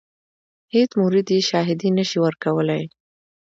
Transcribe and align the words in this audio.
هیڅ 0.73 0.89
مرید 1.01 1.27
یې 1.35 1.39
شاهدي 1.49 1.89
نه 1.97 2.03
شي 2.09 2.17
ورکولای. 2.25 2.83